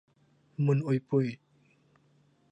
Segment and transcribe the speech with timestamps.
[0.65, 1.25] มุ่นอุ้ยปุ้ย